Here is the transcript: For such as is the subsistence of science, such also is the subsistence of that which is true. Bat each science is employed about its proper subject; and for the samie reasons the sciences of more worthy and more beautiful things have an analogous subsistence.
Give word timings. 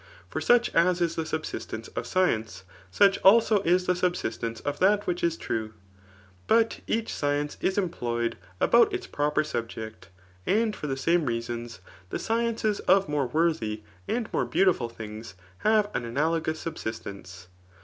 For 0.31 0.41
such 0.41 0.71
as 0.73 0.99
is 0.99 1.13
the 1.13 1.27
subsistence 1.27 1.87
of 1.89 2.07
science, 2.07 2.63
such 2.89 3.19
also 3.19 3.61
is 3.61 3.85
the 3.85 3.95
subsistence 3.95 4.59
of 4.61 4.79
that 4.79 5.05
which 5.05 5.23
is 5.23 5.37
true. 5.37 5.75
Bat 6.47 6.79
each 6.87 7.13
science 7.13 7.55
is 7.61 7.77
employed 7.77 8.35
about 8.59 8.91
its 8.91 9.05
proper 9.05 9.43
subject; 9.43 10.09
and 10.47 10.75
for 10.75 10.87
the 10.87 10.95
samie 10.95 11.27
reasons 11.27 11.81
the 12.09 12.17
sciences 12.17 12.79
of 12.87 13.07
more 13.07 13.27
worthy 13.27 13.83
and 14.07 14.27
more 14.33 14.43
beautiful 14.45 14.89
things 14.89 15.35
have 15.59 15.91
an 15.93 16.03
analogous 16.03 16.59
subsistence. 16.59 17.47